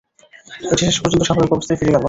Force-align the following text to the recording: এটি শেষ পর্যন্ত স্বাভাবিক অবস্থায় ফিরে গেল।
এটি 0.65 0.83
শেষ 0.83 0.97
পর্যন্ত 1.01 1.23
স্বাভাবিক 1.25 1.51
অবস্থায় 1.53 1.77
ফিরে 1.79 1.89
গেল। 1.89 1.99